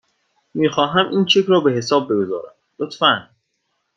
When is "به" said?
1.59-1.71